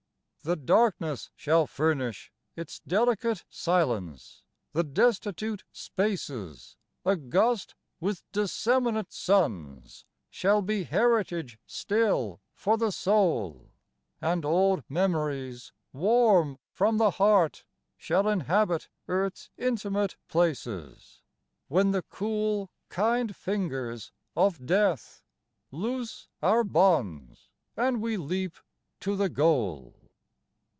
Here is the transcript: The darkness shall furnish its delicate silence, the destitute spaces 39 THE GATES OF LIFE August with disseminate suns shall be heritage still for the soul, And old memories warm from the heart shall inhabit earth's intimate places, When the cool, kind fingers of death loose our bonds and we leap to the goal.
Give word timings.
The 0.43 0.55
darkness 0.55 1.29
shall 1.35 1.67
furnish 1.67 2.31
its 2.55 2.79
delicate 2.79 3.45
silence, 3.47 4.41
the 4.73 4.83
destitute 4.83 5.63
spaces 5.71 6.77
39 7.03 7.03
THE 7.03 7.27
GATES 7.31 7.35
OF 7.35 7.35
LIFE 7.43 7.45
August 7.45 7.75
with 7.99 8.31
disseminate 8.31 9.13
suns 9.13 10.05
shall 10.31 10.63
be 10.63 10.85
heritage 10.85 11.59
still 11.67 12.41
for 12.55 12.75
the 12.75 12.91
soul, 12.91 13.69
And 14.19 14.43
old 14.43 14.83
memories 14.89 15.73
warm 15.93 16.57
from 16.71 16.97
the 16.97 17.11
heart 17.11 17.63
shall 17.95 18.27
inhabit 18.27 18.89
earth's 19.07 19.51
intimate 19.59 20.17
places, 20.27 21.21
When 21.67 21.91
the 21.91 22.01
cool, 22.01 22.71
kind 22.89 23.35
fingers 23.35 24.11
of 24.35 24.65
death 24.65 25.23
loose 25.69 26.29
our 26.41 26.63
bonds 26.63 27.51
and 27.77 28.01
we 28.01 28.17
leap 28.17 28.57
to 29.01 29.15
the 29.15 29.29
goal. 29.29 29.97